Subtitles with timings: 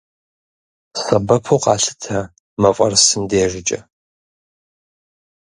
[1.01, 2.17] Сэбэпу къалъытэ
[2.61, 3.79] мафӏэрысым дежкӏэ.